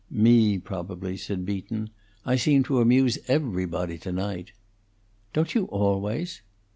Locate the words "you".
5.53-5.65